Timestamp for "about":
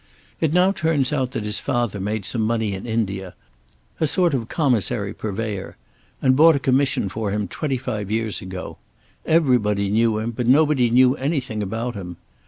11.61-11.93